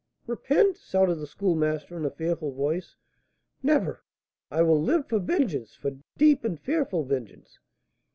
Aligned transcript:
"Repent!" 0.25 0.77
shouted 0.77 1.17
the 1.19 1.27
Schoolmaster, 1.27 1.95
in 1.95 2.05
a 2.05 2.09
fearful 2.09 2.51
voice. 2.53 2.95
"Never! 3.61 4.03
I 4.49 4.63
will 4.63 4.81
live 4.81 5.07
for 5.07 5.19
vengeance, 5.19 5.75
for 5.75 5.91
deep 6.17 6.43
and 6.43 6.59
fearful 6.59 7.03
vengeance!" 7.03 7.59